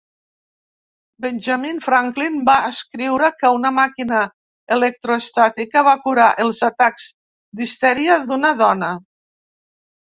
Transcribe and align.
Benjamin 1.25 1.81
Franklin 1.87 2.39
va 2.47 2.55
escriure 2.71 3.31
que 3.43 3.53
una 3.59 3.73
màquina 3.81 4.23
electroestàtica 4.79 5.87
va 5.93 5.97
curar 6.09 6.29
els 6.47 6.67
atacs 6.73 7.09
d'histèria 7.61 8.21
d'una 8.29 8.57
dona. 8.67 8.95